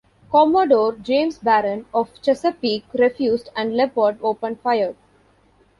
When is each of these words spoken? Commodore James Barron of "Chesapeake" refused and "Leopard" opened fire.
Commodore 0.31 0.93
James 1.03 1.37
Barron 1.37 1.85
of 1.93 2.09
"Chesapeake" 2.23 2.85
refused 2.93 3.49
and 3.55 3.75
"Leopard" 3.77 4.17
opened 4.23 4.59
fire. 4.61 4.95